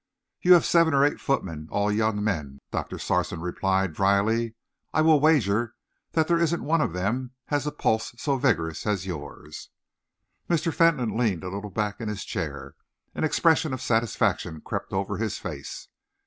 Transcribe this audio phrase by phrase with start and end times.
[0.41, 4.55] "You have seven or eight footmen, all young men," Doctor Sarson replied drily.
[4.95, 5.75] "I will wager
[6.13, 9.69] that there isn't one of them has a pulse so vigorous as yours."
[10.49, 10.73] Mr.
[10.73, 12.73] Fentolin leaned a little back in his chair.
[13.13, 15.87] An expression of satisfaction crept over his face.